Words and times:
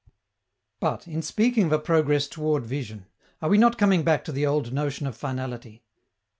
But, 0.79 1.07
in 1.07 1.21
speaking 1.21 1.67
of 1.67 1.73
a 1.73 1.77
progress 1.77 2.27
toward 2.27 2.65
vision, 2.65 3.05
are 3.39 3.49
we 3.49 3.59
not 3.59 3.77
coming 3.77 4.01
back 4.01 4.23
to 4.23 4.31
the 4.31 4.47
old 4.47 4.73
notion 4.73 5.05
of 5.05 5.15
finality? 5.15 5.83